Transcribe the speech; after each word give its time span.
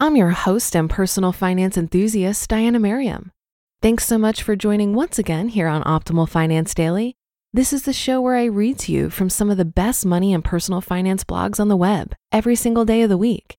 I'm 0.00 0.16
your 0.16 0.30
host 0.30 0.74
and 0.74 0.88
personal 0.88 1.32
finance 1.32 1.76
enthusiast, 1.76 2.48
Diania 2.48 2.80
Merriam. 2.80 3.32
Thanks 3.80 4.04
so 4.04 4.18
much 4.18 4.42
for 4.42 4.56
joining 4.56 4.92
once 4.92 5.20
again 5.20 5.50
here 5.50 5.68
on 5.68 5.84
Optimal 5.84 6.28
Finance 6.28 6.74
Daily. 6.74 7.14
This 7.52 7.72
is 7.72 7.84
the 7.84 7.92
show 7.92 8.20
where 8.20 8.34
I 8.34 8.46
read 8.46 8.76
to 8.80 8.92
you 8.92 9.08
from 9.08 9.30
some 9.30 9.50
of 9.50 9.56
the 9.56 9.64
best 9.64 10.04
money 10.04 10.34
and 10.34 10.44
personal 10.44 10.80
finance 10.80 11.22
blogs 11.22 11.60
on 11.60 11.68
the 11.68 11.76
web 11.76 12.12
every 12.32 12.56
single 12.56 12.84
day 12.84 13.02
of 13.02 13.08
the 13.08 13.16
week. 13.16 13.56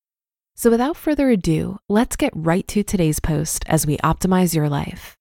So 0.58 0.70
without 0.70 0.98
further 0.98 1.30
ado, 1.30 1.80
let's 1.88 2.18
get 2.18 2.34
right 2.36 2.68
to 2.68 2.84
today's 2.84 3.22
post 3.22 3.64
as 3.66 3.88
we 3.88 3.96
optimize 4.00 4.54
your 4.54 4.68
life. 4.68 5.16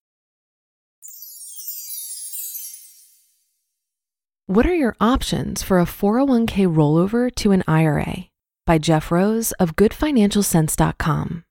What 4.46 4.66
are 4.66 4.74
your 4.74 4.96
options 5.00 5.62
for 5.62 5.78
a 5.78 5.84
401k 5.84 6.66
rollover 6.74 7.32
to 7.36 7.52
an 7.52 7.62
IRA? 7.68 8.24
By 8.66 8.78
Jeff 8.78 9.12
Rose 9.12 9.52
of 9.60 9.76
GoodFinancialCents.com. 9.76 11.44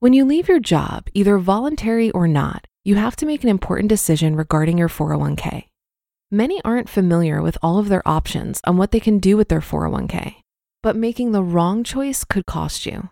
When 0.00 0.12
you 0.12 0.24
leave 0.24 0.46
your 0.46 0.60
job, 0.60 1.08
either 1.12 1.38
voluntary 1.38 2.12
or 2.12 2.28
not, 2.28 2.68
you 2.84 2.94
have 2.94 3.16
to 3.16 3.26
make 3.26 3.42
an 3.42 3.48
important 3.48 3.88
decision 3.88 4.36
regarding 4.36 4.78
your 4.78 4.88
401k. 4.88 5.64
Many 6.30 6.62
aren't 6.64 6.88
familiar 6.88 7.42
with 7.42 7.58
all 7.62 7.80
of 7.80 7.88
their 7.88 8.06
options 8.06 8.60
on 8.62 8.76
what 8.76 8.92
they 8.92 9.00
can 9.00 9.18
do 9.18 9.36
with 9.36 9.48
their 9.48 9.60
401k, 9.60 10.36
but 10.84 10.94
making 10.94 11.32
the 11.32 11.42
wrong 11.42 11.82
choice 11.82 12.22
could 12.22 12.46
cost 12.46 12.86
you. 12.86 13.08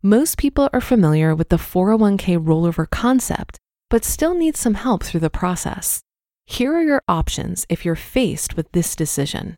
Most 0.00 0.38
people 0.38 0.70
are 0.72 0.80
familiar 0.80 1.34
with 1.34 1.48
the 1.48 1.56
401k 1.56 2.38
rollover 2.38 2.88
concept, 2.88 3.58
but 3.90 4.04
still 4.04 4.36
need 4.36 4.56
some 4.56 4.74
help 4.74 5.02
through 5.02 5.20
the 5.20 5.28
process. 5.28 6.02
Here 6.46 6.72
are 6.72 6.84
your 6.84 7.02
options 7.08 7.66
if 7.68 7.84
you're 7.84 7.96
faced 7.96 8.56
with 8.56 8.70
this 8.70 8.94
decision. 8.94 9.56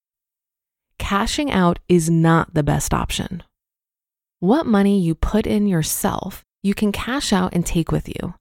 Cashing 0.99 1.50
out 1.50 1.78
is 1.91 2.09
not 2.09 2.55
the 2.55 2.62
best 2.62 2.94
option. 2.94 3.43
What 4.41 4.65
money 4.67 4.99
you 4.99 5.15
put 5.15 5.47
in 5.47 5.67
yourself 5.67 6.43
you 6.64 6.75
can 6.75 6.91
cash 6.91 7.32
out 7.32 7.54
and 7.54 7.64
take 7.64 7.92
with 7.92 8.08
you. 8.08 8.34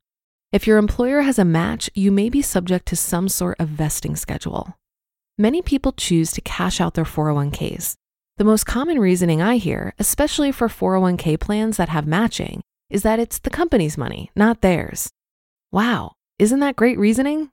If 0.54 0.66
your 0.66 0.78
employer 0.78 1.22
has 1.22 1.38
a 1.38 1.46
match, 1.46 1.90
you 1.94 2.12
may 2.12 2.30
be 2.30 2.42
subject 2.42 2.88
to 2.88 2.96
some 2.96 3.28
sort 3.28 3.60
of 3.60 3.68
vesting 3.68 4.16
schedule. 4.16 4.78
Many 5.38 5.62
people 5.62 5.92
choose 5.92 6.32
to 6.32 6.42
cash 6.42 6.80
out 6.80 6.94
their 6.94 7.04
401ks. 7.04 7.96
The 8.38 8.44
most 8.46 8.66
common 8.66 8.98
reasoning 8.98 9.42
I 9.42 9.58
hear, 9.58 9.94
especially 10.00 10.52
for 10.54 10.70
401k 10.70 11.40
plans 11.40 11.78
that 11.78 11.90
have 11.90 12.08
matching, 12.08 12.62
is 12.90 13.04
that 13.04 13.20
it's 13.20 13.40
the 13.40 13.50
company's 13.50 13.98
money, 13.98 14.32
not 14.36 14.62
theirs. 14.62 15.10
Wow, 15.72 16.14
isn't 16.40 16.60
that 16.62 16.78
great 16.78 16.98
reasoning? 16.98 17.50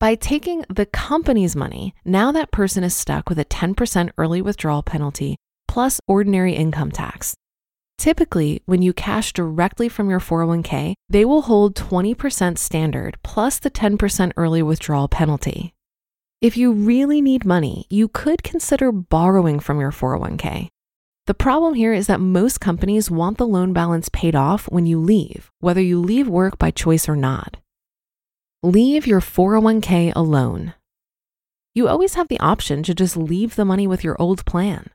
By 0.00 0.16
taking 0.16 0.64
the 0.68 0.86
company's 0.86 1.56
money, 1.56 1.94
now 2.04 2.30
that 2.32 2.52
person 2.52 2.84
is 2.84 2.94
stuck 2.94 3.30
with 3.30 3.38
a 3.38 3.44
10% 3.44 4.10
early 4.18 4.42
withdrawal 4.42 4.82
penalty 4.82 5.36
plus 5.66 5.98
ordinary 6.06 6.52
income 6.52 6.90
tax. 6.90 7.34
Typically, 7.98 8.60
when 8.66 8.82
you 8.82 8.92
cash 8.92 9.32
directly 9.32 9.88
from 9.88 10.10
your 10.10 10.20
401k, 10.20 10.94
they 11.08 11.24
will 11.24 11.42
hold 11.42 11.76
20% 11.76 12.58
standard 12.58 13.18
plus 13.22 13.58
the 13.58 13.70
10% 13.70 14.32
early 14.36 14.62
withdrawal 14.62 15.08
penalty. 15.08 15.72
If 16.40 16.56
you 16.56 16.72
really 16.72 17.22
need 17.22 17.46
money, 17.46 17.86
you 17.88 18.08
could 18.08 18.42
consider 18.42 18.92
borrowing 18.92 19.60
from 19.60 19.80
your 19.80 19.92
401k. 19.92 20.68
The 21.26 21.34
problem 21.34 21.72
here 21.72 21.94
is 21.94 22.06
that 22.08 22.20
most 22.20 22.60
companies 22.60 23.10
want 23.10 23.38
the 23.38 23.46
loan 23.46 23.72
balance 23.72 24.10
paid 24.10 24.34
off 24.34 24.70
when 24.70 24.84
you 24.84 24.98
leave, 24.98 25.50
whether 25.60 25.80
you 25.80 25.98
leave 25.98 26.28
work 26.28 26.58
by 26.58 26.70
choice 26.70 27.08
or 27.08 27.16
not. 27.16 27.56
Leave 28.62 29.06
your 29.06 29.20
401k 29.20 30.12
alone. 30.14 30.74
You 31.74 31.88
always 31.88 32.14
have 32.14 32.28
the 32.28 32.40
option 32.40 32.82
to 32.82 32.94
just 32.94 33.16
leave 33.16 33.56
the 33.56 33.64
money 33.64 33.86
with 33.86 34.04
your 34.04 34.20
old 34.20 34.44
plan 34.44 34.90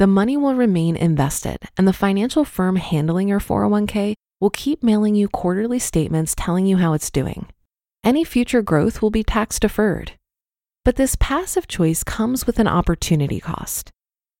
the 0.00 0.06
money 0.06 0.34
will 0.34 0.54
remain 0.54 0.96
invested, 0.96 1.58
and 1.76 1.86
the 1.86 1.92
financial 1.92 2.42
firm 2.42 2.76
handling 2.76 3.28
your 3.28 3.38
401k 3.38 4.14
will 4.40 4.48
keep 4.48 4.82
mailing 4.82 5.14
you 5.14 5.28
quarterly 5.28 5.78
statements 5.78 6.34
telling 6.34 6.64
you 6.64 6.78
how 6.78 6.94
it's 6.94 7.10
doing. 7.10 7.44
Any 8.02 8.24
future 8.24 8.62
growth 8.62 9.02
will 9.02 9.10
be 9.10 9.22
tax 9.22 9.60
deferred. 9.60 10.12
But 10.86 10.96
this 10.96 11.18
passive 11.20 11.68
choice 11.68 12.02
comes 12.02 12.46
with 12.46 12.58
an 12.58 12.66
opportunity 12.66 13.40
cost. 13.40 13.90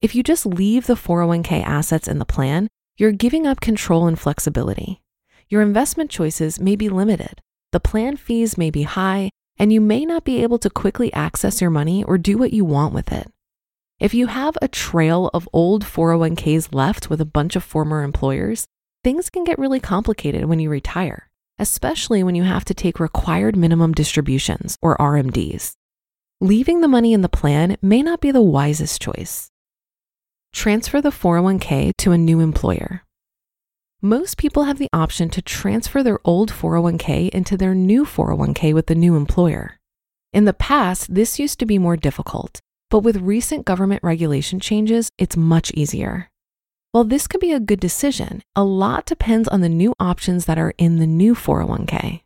If 0.00 0.15
you 0.15 0.22
just 0.22 0.47
leave 0.47 0.87
the 0.87 0.94
401k 0.94 1.62
assets 1.62 2.09
in 2.09 2.19
the 2.19 2.25
plan, 2.25 2.69
you're 2.97 3.12
giving 3.12 3.47
up 3.47 3.60
control 3.60 4.06
and 4.06 4.19
flexibility. 4.19 5.03
Your 5.50 5.60
investment 5.60 6.10
choices 6.10 6.59
may 6.59 6.75
be 6.75 6.88
limited, 6.88 7.43
the 7.72 7.81
plan 7.81 8.16
fees 8.16 8.56
may 8.56 8.70
be 8.70 8.84
high, 8.84 9.28
and 9.59 9.70
you 9.70 9.82
may 9.82 10.06
not 10.06 10.25
be 10.25 10.43
able 10.43 10.59
to 10.59 10.70
quickly 10.70 11.12
access 11.12 11.60
your 11.60 11.69
money 11.69 12.03
or 12.03 12.16
do 12.16 12.38
what 12.38 12.54
you 12.54 12.65
want 12.65 12.94
with 12.94 13.12
it. 13.12 13.31
If 14.00 14.15
you 14.15 14.28
have 14.28 14.56
a 14.62 14.69
trail 14.69 15.28
of 15.34 15.47
old 15.53 15.84
401ks 15.84 16.75
left 16.75 17.11
with 17.11 17.21
a 17.21 17.27
bunch 17.27 17.55
of 17.55 17.62
former 17.62 18.03
employers, 18.03 18.66
things 19.05 19.28
can 19.28 19.44
get 19.44 19.59
really 19.59 19.78
complicated 19.78 20.47
when 20.47 20.59
you 20.59 20.71
retire, 20.71 21.28
especially 21.59 22.22
when 22.22 22.34
you 22.34 22.44
have 22.44 22.65
to 22.65 22.75
take 22.75 22.99
required 22.99 23.56
minimum 23.56 23.93
distributions 23.93 24.78
or 24.81 24.97
RMDs. 24.97 25.75
Leaving 26.41 26.81
the 26.81 26.88
money 26.88 27.12
in 27.12 27.21
the 27.21 27.28
plan 27.28 27.77
may 27.83 28.03
not 28.03 28.22
be 28.22 28.31
the 28.31 28.41
wisest 28.41 29.03
choice. 29.03 29.50
Transfer 30.50 31.03
the 31.03 31.11
401k 31.11 31.93
to 31.99 32.12
a 32.12 32.19
new 32.19 32.41
employer. 32.41 33.05
Most 34.00 34.38
people 34.38 34.65
have 34.65 34.78
the 34.78 34.88
option 34.94 35.28
to 35.28 35.43
transfer 35.43 36.03
their 36.03 36.21
old 36.25 36.50
401k 36.50 37.28
into 37.28 37.55
their 37.55 37.75
new 37.75 38.06
401k 38.06 38.72
with 38.72 38.87
the 38.87 38.94
new 38.94 39.15
employer. 39.15 39.77
In 40.32 40.47
the 40.47 40.55
past, 40.55 41.15
this 41.15 41.38
used 41.38 41.59
to 41.59 41.67
be 41.67 41.77
more 41.77 41.99
difficult 41.99 42.62
but 42.90 43.00
with 43.00 43.16
recent 43.16 43.64
government 43.64 44.02
regulation 44.02 44.60
changes, 44.60 45.10
it's 45.16 45.37
much 45.37 45.70
easier. 45.72 46.28
While 46.92 47.04
this 47.04 47.28
could 47.28 47.40
be 47.40 47.52
a 47.52 47.60
good 47.60 47.78
decision, 47.78 48.42
a 48.56 48.64
lot 48.64 49.06
depends 49.06 49.46
on 49.48 49.60
the 49.60 49.69
new 49.69 49.94
options 50.00 50.46
that 50.46 50.58
are 50.58 50.75
in 50.76 50.98
the 50.98 51.06
new 51.06 51.37
401k. 51.37 52.22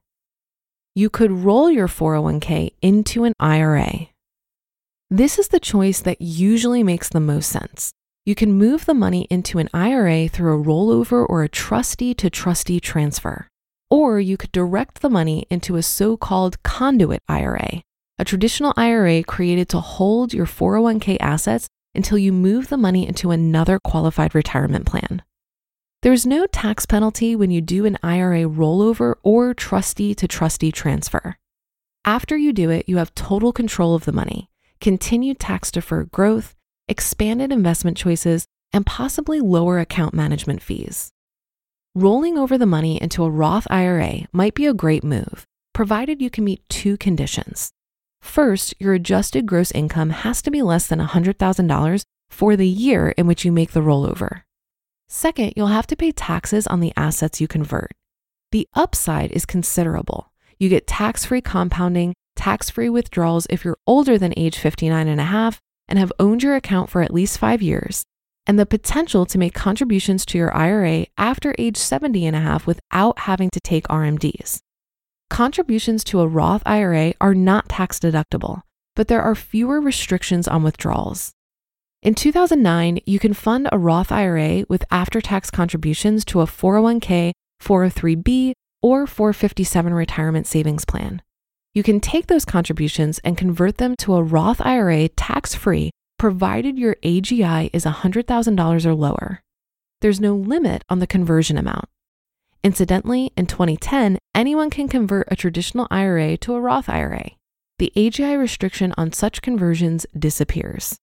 You 0.94 1.10
could 1.10 1.30
roll 1.30 1.70
your 1.70 1.86
401k 1.86 2.72
into 2.80 3.24
an 3.24 3.34
IRA. 3.38 4.08
This 5.10 5.38
is 5.38 5.48
the 5.48 5.60
choice 5.60 6.00
that 6.00 6.22
usually 6.22 6.82
makes 6.82 7.10
the 7.10 7.20
most 7.20 7.50
sense. 7.50 7.92
You 8.24 8.34
can 8.34 8.52
move 8.54 8.86
the 8.86 8.94
money 8.94 9.26
into 9.28 9.58
an 9.58 9.68
IRA 9.74 10.28
through 10.28 10.58
a 10.58 10.64
rollover 10.64 11.26
or 11.28 11.42
a 11.42 11.48
trustee 11.48 12.14
to 12.14 12.30
trustee 12.30 12.80
transfer. 12.80 13.48
Or 13.90 14.18
you 14.18 14.38
could 14.38 14.50
direct 14.50 15.02
the 15.02 15.10
money 15.10 15.46
into 15.50 15.76
a 15.76 15.82
so 15.82 16.16
called 16.16 16.62
conduit 16.62 17.22
IRA, 17.28 17.82
a 18.18 18.24
traditional 18.24 18.72
IRA 18.76 19.24
created 19.24 19.68
to 19.70 19.80
hold 19.80 20.32
your 20.32 20.46
401k 20.46 21.16
assets 21.20 21.68
until 21.94 22.18
you 22.18 22.32
move 22.32 22.68
the 22.68 22.76
money 22.76 23.06
into 23.06 23.30
another 23.30 23.78
qualified 23.78 24.34
retirement 24.34 24.86
plan. 24.86 25.22
There's 26.02 26.26
no 26.26 26.46
tax 26.46 26.86
penalty 26.86 27.34
when 27.34 27.50
you 27.50 27.60
do 27.60 27.86
an 27.86 27.98
IRA 28.02 28.42
rollover 28.42 29.14
or 29.22 29.54
trustee 29.54 30.14
to 30.16 30.28
trustee 30.28 30.70
transfer. 30.70 31.38
After 32.04 32.36
you 32.36 32.52
do 32.52 32.70
it, 32.70 32.88
you 32.88 32.98
have 32.98 33.14
total 33.14 33.52
control 33.52 33.94
of 33.94 34.04
the 34.04 34.12
money, 34.12 34.50
continued 34.80 35.38
tax 35.38 35.70
deferred 35.70 36.10
growth, 36.10 36.54
expanded 36.88 37.50
investment 37.50 37.96
choices, 37.96 38.44
and 38.72 38.84
possibly 38.84 39.40
lower 39.40 39.78
account 39.78 40.12
management 40.12 40.60
fees. 40.60 41.10
Rolling 41.94 42.36
over 42.36 42.58
the 42.58 42.66
money 42.66 43.00
into 43.00 43.24
a 43.24 43.30
Roth 43.30 43.66
IRA 43.70 44.26
might 44.32 44.54
be 44.54 44.66
a 44.66 44.74
great 44.74 45.04
move, 45.04 45.46
provided 45.72 46.20
you 46.20 46.28
can 46.28 46.44
meet 46.44 46.68
two 46.68 46.96
conditions. 46.98 47.70
First, 48.24 48.74
your 48.80 48.94
adjusted 48.94 49.46
gross 49.46 49.70
income 49.70 50.10
has 50.10 50.42
to 50.42 50.50
be 50.50 50.62
less 50.62 50.88
than 50.88 50.98
$100,000 50.98 52.02
for 52.30 52.56
the 52.56 52.66
year 52.66 53.10
in 53.10 53.28
which 53.28 53.44
you 53.44 53.52
make 53.52 53.72
the 53.72 53.80
rollover. 53.80 54.42
Second, 55.08 55.52
you'll 55.54 55.68
have 55.68 55.86
to 55.86 55.94
pay 55.94 56.10
taxes 56.10 56.66
on 56.66 56.80
the 56.80 56.92
assets 56.96 57.40
you 57.40 57.46
convert. 57.46 57.92
The 58.50 58.66
upside 58.74 59.30
is 59.30 59.44
considerable. 59.44 60.32
You 60.58 60.68
get 60.68 60.86
tax 60.86 61.26
free 61.26 61.42
compounding, 61.42 62.14
tax 62.34 62.70
free 62.70 62.88
withdrawals 62.88 63.46
if 63.50 63.62
you're 63.64 63.78
older 63.86 64.18
than 64.18 64.32
age 64.36 64.58
59 64.58 65.06
and 65.06 65.20
a 65.20 65.24
half 65.24 65.60
and 65.86 65.98
have 65.98 66.12
owned 66.18 66.42
your 66.42 66.56
account 66.56 66.90
for 66.90 67.02
at 67.02 67.14
least 67.14 67.38
five 67.38 67.60
years, 67.60 68.04
and 68.46 68.58
the 68.58 68.66
potential 68.66 69.26
to 69.26 69.38
make 69.38 69.54
contributions 69.54 70.24
to 70.26 70.38
your 70.38 70.52
IRA 70.56 71.06
after 71.18 71.54
age 71.58 71.76
70 71.76 72.26
and 72.26 72.34
a 72.34 72.40
half 72.40 72.66
without 72.66 73.18
having 73.20 73.50
to 73.50 73.60
take 73.60 73.86
RMDs. 73.88 74.63
Contributions 75.34 76.04
to 76.04 76.20
a 76.20 76.28
Roth 76.28 76.62
IRA 76.64 77.12
are 77.20 77.34
not 77.34 77.68
tax 77.68 77.98
deductible, 77.98 78.60
but 78.94 79.08
there 79.08 79.20
are 79.20 79.34
fewer 79.34 79.80
restrictions 79.80 80.46
on 80.46 80.62
withdrawals. 80.62 81.32
In 82.04 82.14
2009, 82.14 83.00
you 83.04 83.18
can 83.18 83.34
fund 83.34 83.68
a 83.72 83.76
Roth 83.76 84.12
IRA 84.12 84.64
with 84.68 84.84
after 84.92 85.20
tax 85.20 85.50
contributions 85.50 86.24
to 86.26 86.40
a 86.40 86.46
401k, 86.46 87.32
403b, 87.60 88.52
or 88.80 89.08
457 89.08 89.92
retirement 89.92 90.46
savings 90.46 90.84
plan. 90.84 91.20
You 91.72 91.82
can 91.82 91.98
take 91.98 92.28
those 92.28 92.44
contributions 92.44 93.18
and 93.24 93.36
convert 93.36 93.78
them 93.78 93.96
to 93.96 94.14
a 94.14 94.22
Roth 94.22 94.60
IRA 94.60 95.08
tax 95.08 95.52
free 95.52 95.90
provided 96.16 96.78
your 96.78 96.94
AGI 97.02 97.70
is 97.72 97.84
$100,000 97.84 98.86
or 98.86 98.94
lower. 98.94 99.42
There's 100.00 100.20
no 100.20 100.36
limit 100.36 100.84
on 100.88 101.00
the 101.00 101.08
conversion 101.08 101.58
amount. 101.58 101.88
Incidentally, 102.64 103.30
in 103.36 103.46
2010, 103.46 104.16
anyone 104.34 104.70
can 104.70 104.88
convert 104.88 105.28
a 105.30 105.36
traditional 105.36 105.86
IRA 105.90 106.38
to 106.38 106.54
a 106.54 106.60
Roth 106.60 106.88
IRA. 106.88 107.32
The 107.78 107.92
AGI 107.94 108.38
restriction 108.38 108.94
on 108.96 109.12
such 109.12 109.42
conversions 109.42 110.06
disappears. 110.18 110.96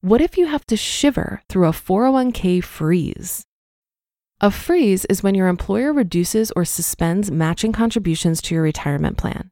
What 0.00 0.22
if 0.22 0.38
you 0.38 0.46
have 0.46 0.64
to 0.66 0.76
shiver 0.76 1.42
through 1.50 1.66
a 1.66 1.72
401k 1.72 2.64
freeze? 2.64 3.44
A 4.40 4.50
freeze 4.50 5.04
is 5.06 5.22
when 5.22 5.34
your 5.34 5.48
employer 5.48 5.92
reduces 5.92 6.50
or 6.52 6.64
suspends 6.64 7.30
matching 7.30 7.72
contributions 7.72 8.40
to 8.42 8.54
your 8.54 8.64
retirement 8.64 9.18
plan. 9.18 9.50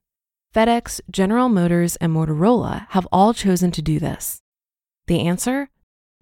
FedEx, 0.54 1.02
General 1.10 1.50
Motors, 1.50 1.96
and 1.96 2.14
Motorola 2.14 2.86
have 2.90 3.06
all 3.12 3.34
chosen 3.34 3.70
to 3.72 3.82
do 3.82 3.98
this. 3.98 4.40
The 5.08 5.20
answer? 5.20 5.68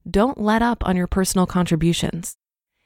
Don't 0.08 0.40
let 0.40 0.62
up 0.62 0.84
on 0.84 0.96
your 0.96 1.06
personal 1.06 1.46
contributions. 1.46 2.36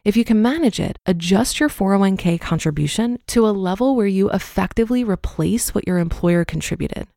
If 0.04 0.18
you 0.18 0.24
can 0.24 0.42
manage 0.42 0.80
it, 0.80 0.98
adjust 1.06 1.58
your 1.58 1.70
401k 1.70 2.38
contribution 2.38 3.20
to 3.28 3.48
a 3.48 3.56
level 3.56 3.96
where 3.96 4.06
you 4.06 4.30
effectively 4.30 5.02
replace 5.02 5.74
what 5.74 5.86
your 5.86 5.98
employer 5.98 6.44
contributed. 6.44 7.08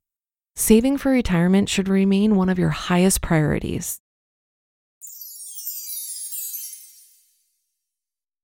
Saving 0.55 0.97
for 0.97 1.11
retirement 1.11 1.67
should 1.67 1.89
remain 1.89 2.37
one 2.37 2.47
of 2.47 2.57
your 2.57 2.69
highest 2.69 3.21
priorities. 3.21 3.99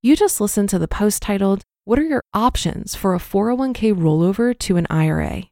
You 0.02 0.18
just 0.18 0.42
listened 0.42 0.68
to 0.70 0.80
the 0.80 0.90
post 0.90 1.22
titled, 1.22 1.62
What 1.86 1.98
are 1.98 2.04
your 2.04 2.22
options 2.34 2.96
for 2.96 3.16
a 3.16 3.20
401k 3.20 3.94
rollover 3.94 4.58
to 4.60 4.76
an 4.76 4.88
IRA? 4.90 5.44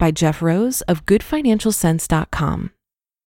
by 0.00 0.10
Jeff 0.10 0.42
Rose 0.42 0.80
of 0.82 1.06
goodfinancialcents.com. 1.06 2.70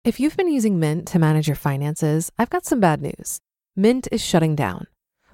If 0.02 0.18
you've 0.18 0.36
been 0.36 0.50
using 0.50 0.78
Mint 0.78 1.06
to 1.08 1.18
manage 1.18 1.46
your 1.46 1.56
finances, 1.56 2.32
I've 2.38 2.48
got 2.48 2.64
some 2.64 2.80
bad 2.80 3.02
news. 3.02 3.40
Mint 3.76 4.08
is 4.10 4.24
shutting 4.24 4.54
down. 4.54 4.86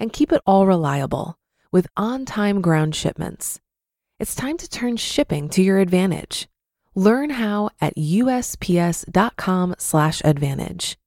And 0.00 0.12
keep 0.12 0.32
it 0.32 0.42
all 0.46 0.66
reliable 0.66 1.38
with 1.70 1.86
on 1.96 2.24
time 2.24 2.60
ground 2.60 2.96
shipments. 2.96 3.60
It's 4.18 4.34
time 4.34 4.56
to 4.56 4.68
turn 4.68 4.96
shipping 4.96 5.48
to 5.50 5.62
your 5.62 5.78
advantage. 5.78 6.48
Learn 6.96 7.30
how 7.30 7.70
at 7.80 7.96
USPS.com/slash 7.96 10.22
advantage. 10.24 10.98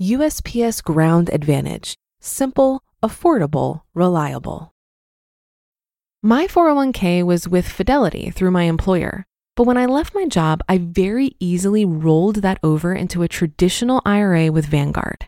USPS 0.00 0.82
Ground 0.82 1.30
Advantage. 1.30 1.96
Simple, 2.20 2.82
affordable, 3.02 3.82
reliable. 3.94 4.74
My 6.22 6.46
401k 6.46 7.22
was 7.22 7.48
with 7.48 7.68
Fidelity 7.68 8.30
through 8.30 8.50
my 8.50 8.64
employer. 8.64 9.26
But 9.56 9.64
when 9.64 9.76
I 9.76 9.86
left 9.86 10.14
my 10.14 10.26
job, 10.26 10.62
I 10.68 10.78
very 10.78 11.36
easily 11.38 11.84
rolled 11.84 12.36
that 12.36 12.58
over 12.62 12.94
into 12.94 13.22
a 13.22 13.28
traditional 13.28 14.00
IRA 14.06 14.50
with 14.50 14.66
Vanguard. 14.66 15.26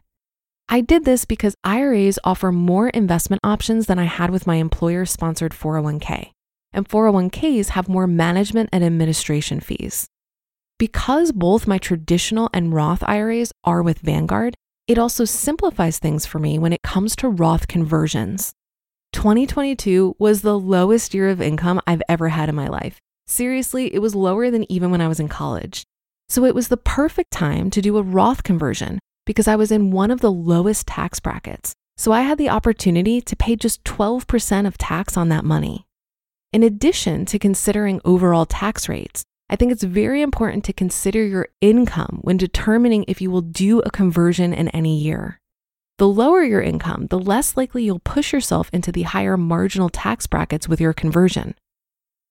I 0.68 0.80
did 0.80 1.04
this 1.04 1.24
because 1.24 1.54
IRAs 1.64 2.18
offer 2.24 2.50
more 2.50 2.88
investment 2.88 3.40
options 3.44 3.86
than 3.86 3.98
I 3.98 4.04
had 4.04 4.30
with 4.30 4.46
my 4.46 4.56
employer 4.56 5.04
sponsored 5.04 5.52
401k, 5.52 6.30
and 6.72 6.88
401ks 6.88 7.68
have 7.70 7.88
more 7.88 8.06
management 8.06 8.70
and 8.72 8.82
administration 8.82 9.60
fees. 9.60 10.06
Because 10.78 11.30
both 11.30 11.66
my 11.66 11.78
traditional 11.78 12.48
and 12.54 12.72
Roth 12.72 13.02
IRAs 13.06 13.52
are 13.64 13.82
with 13.82 13.98
Vanguard, 13.98 14.54
it 14.88 14.98
also 14.98 15.24
simplifies 15.24 15.98
things 15.98 16.26
for 16.26 16.38
me 16.38 16.58
when 16.58 16.72
it 16.72 16.82
comes 16.82 17.14
to 17.16 17.28
Roth 17.28 17.68
conversions. 17.68 18.52
2022 19.12 20.16
was 20.18 20.42
the 20.42 20.58
lowest 20.58 21.12
year 21.12 21.28
of 21.28 21.40
income 21.40 21.80
I've 21.86 22.02
ever 22.08 22.30
had 22.30 22.48
in 22.48 22.54
my 22.54 22.68
life. 22.68 22.98
Seriously, 23.26 23.94
it 23.94 24.00
was 24.00 24.14
lower 24.14 24.50
than 24.50 24.70
even 24.72 24.90
when 24.90 25.00
I 25.00 25.08
was 25.08 25.20
in 25.20 25.28
college. 25.28 25.84
So 26.28 26.44
it 26.44 26.54
was 26.54 26.68
the 26.68 26.76
perfect 26.76 27.30
time 27.30 27.70
to 27.70 27.82
do 27.82 27.98
a 27.98 28.02
Roth 28.02 28.42
conversion 28.42 28.98
because 29.26 29.48
I 29.48 29.56
was 29.56 29.70
in 29.70 29.90
one 29.90 30.10
of 30.10 30.20
the 30.20 30.32
lowest 30.32 30.86
tax 30.86 31.20
brackets. 31.20 31.74
So 31.96 32.12
I 32.12 32.22
had 32.22 32.38
the 32.38 32.48
opportunity 32.48 33.20
to 33.20 33.36
pay 33.36 33.56
just 33.56 33.84
12% 33.84 34.66
of 34.66 34.78
tax 34.78 35.16
on 35.16 35.28
that 35.28 35.44
money. 35.44 35.86
In 36.52 36.62
addition 36.62 37.24
to 37.26 37.38
considering 37.38 38.00
overall 38.04 38.46
tax 38.46 38.88
rates, 38.88 39.24
I 39.48 39.56
think 39.56 39.70
it's 39.70 39.82
very 39.82 40.22
important 40.22 40.64
to 40.64 40.72
consider 40.72 41.24
your 41.24 41.48
income 41.60 42.20
when 42.22 42.36
determining 42.36 43.04
if 43.06 43.20
you 43.20 43.30
will 43.30 43.42
do 43.42 43.80
a 43.80 43.90
conversion 43.90 44.52
in 44.54 44.68
any 44.68 44.98
year. 44.98 45.38
The 45.98 46.08
lower 46.08 46.42
your 46.42 46.62
income, 46.62 47.06
the 47.08 47.18
less 47.18 47.56
likely 47.56 47.84
you'll 47.84 48.00
push 48.00 48.32
yourself 48.32 48.70
into 48.72 48.90
the 48.90 49.02
higher 49.02 49.36
marginal 49.36 49.90
tax 49.90 50.26
brackets 50.26 50.66
with 50.68 50.80
your 50.80 50.92
conversion. 50.92 51.54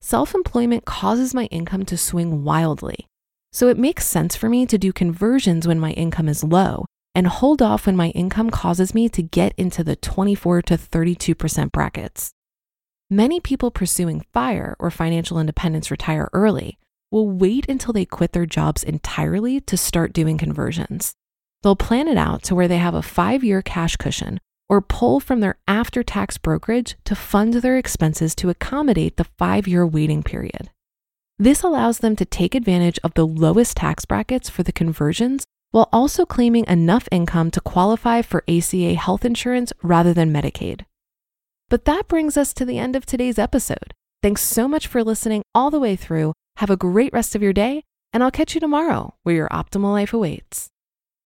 Self 0.02 0.34
employment 0.34 0.86
causes 0.86 1.36
my 1.36 1.46
income 1.46 1.86
to 1.86 1.96
swing 1.96 2.44
wildly. 2.44 3.08
So 3.54 3.68
it 3.68 3.78
makes 3.78 4.08
sense 4.08 4.36
for 4.36 4.50
me 4.50 4.66
to 4.66 4.78
do 4.78 4.94
conversions 4.94 5.68
when 5.68 5.80
my 5.80 5.92
income 5.92 6.30
is 6.30 6.44
low 6.44 6.86
and 7.14 7.28
hold 7.28 7.62
off 7.62 7.86
when 7.86 7.98
my 7.98 8.10
income 8.10 8.50
causes 8.50 8.94
me 8.94 9.10
to 9.10 9.22
get 9.22 9.54
into 9.58 9.84
the 9.84 9.98
24 9.98 10.62
to 10.64 10.78
32% 10.78 11.72
brackets. 11.72 12.32
Many 13.10 13.42
people 13.42 13.72
pursuing 13.72 14.24
FIRE 14.32 14.78
or 14.80 14.90
financial 14.90 15.38
independence 15.38 15.92
retire 15.92 16.30
early 16.32 16.78
will 17.12 17.30
wait 17.30 17.68
until 17.68 17.92
they 17.92 18.06
quit 18.06 18.32
their 18.32 18.46
jobs 18.46 18.84
entirely 18.84 19.60
to 19.60 19.76
start 19.76 20.14
doing 20.14 20.38
conversions. 20.38 21.14
They'll 21.62 21.76
plan 21.76 22.08
it 22.08 22.18
out 22.18 22.44
to 22.44 22.56
where 22.56 22.70
they 22.70 22.78
have 22.78 22.96
a 22.96 23.02
five 23.02 23.44
year 23.44 23.62
cash 23.62 23.98
cushion 23.98 24.40
or 24.70 24.82
pull 24.82 25.20
from 25.20 25.42
their 25.42 25.58
after 25.68 26.04
tax 26.04 26.38
brokerage 26.38 26.96
to 27.04 27.14
fund 27.14 27.56
their 27.56 27.78
expenses 27.78 28.34
to 28.36 28.50
accommodate 28.50 29.18
the 29.18 29.28
five 29.38 29.68
year 29.68 29.86
waiting 29.86 30.24
period. 30.24 30.70
This 31.42 31.64
allows 31.64 31.98
them 31.98 32.16
to 32.18 32.24
take 32.24 32.54
advantage 32.54 33.00
of 33.04 33.16
the 33.16 33.26
lowest 33.26 33.76
tax 33.76 34.06
brackets 34.06 34.48
for 34.48 34.62
the 34.62 34.72
conversions 34.72 35.44
while 35.72 35.90
also 35.92 36.24
claiming 36.24 36.68
enough 36.68 37.10
income 37.12 37.50
to 37.50 37.60
qualify 37.60 38.22
for 38.22 38.44
ACA 38.48 38.94
health 38.94 39.26
insurance 39.26 39.74
rather 39.82 40.14
than 40.14 40.32
Medicaid. 40.32 40.86
But 41.68 41.86
that 41.86 42.08
brings 42.08 42.38
us 42.38 42.54
to 42.54 42.64
the 42.64 42.78
end 42.78 42.96
of 42.96 43.08
today's 43.08 43.40
episode. 43.40 43.96
Thanks 44.22 44.44
so 44.44 44.68
much 44.68 44.86
for 44.86 45.04
listening 45.04 45.42
all 45.56 45.72
the 45.72 45.80
way 45.80 45.96
through. 45.96 46.34
Have 46.58 46.70
a 46.70 46.78
great 46.78 47.12
rest 47.12 47.34
of 47.34 47.42
your 47.42 47.54
day, 47.54 47.82
and 48.14 48.22
I'll 48.22 48.30
catch 48.30 48.54
you 48.54 48.60
tomorrow 48.62 49.16
where 49.24 49.34
your 49.34 49.50
optimal 49.50 49.94
life 49.94 50.14
awaits. 50.14 50.71